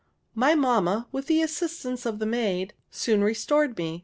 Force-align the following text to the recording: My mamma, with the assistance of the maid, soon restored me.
My 0.33 0.55
mamma, 0.55 1.05
with 1.11 1.27
the 1.27 1.43
assistance 1.43 2.07
of 2.07 2.17
the 2.17 2.25
maid, 2.25 2.73
soon 2.89 3.23
restored 3.23 3.77
me. 3.77 3.99